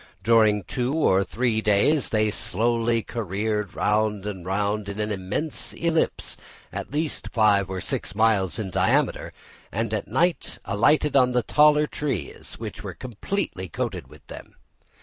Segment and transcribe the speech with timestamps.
[0.23, 6.37] During two or three days they slowly careered round and round in an immense ellipse,
[6.73, 9.31] at least five or six miles in diameter,
[9.71, 14.55] and at night alighted on the taller trees, which were completely coated with them.